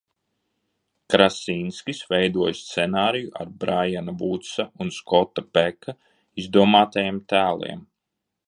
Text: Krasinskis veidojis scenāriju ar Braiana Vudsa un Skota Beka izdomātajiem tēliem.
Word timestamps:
Krasinskis 1.13 1.99
veidojis 2.13 2.63
scenāriju 2.69 3.29
ar 3.43 3.51
Braiana 3.65 4.17
Vudsa 4.23 4.67
un 4.87 4.93
Skota 4.99 5.47
Beka 5.59 5.97
izdomātajiem 6.45 7.25
tēliem. 7.35 7.87